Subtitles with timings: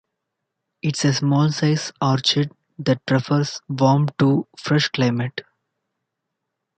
[0.81, 5.41] It is a small size orchid, that prefers warm to fresh climate.